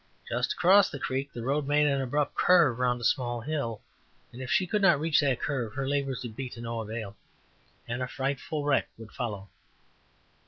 [0.27, 3.81] Just across the creek the road made an abrupt curve around a small hill,
[4.31, 7.15] and if she could not reach that curve her labors would be to no avail,
[7.87, 9.51] and a frightful wreck would follow.